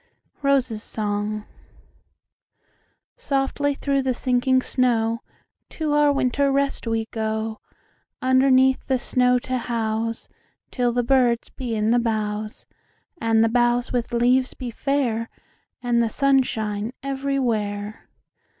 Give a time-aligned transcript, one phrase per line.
[0.41, 4.15] ROSES' SONG"SOFTLY sinking through the
[4.63, 5.19] snow,
[5.69, 7.59] To our winter rest we go,
[8.19, 12.65] Underneath the snow to houseTill the birds be in the boughs,
[13.19, 15.29] And the boughs with leaves be fair,
[15.83, 18.09] And the sun shine everywhere.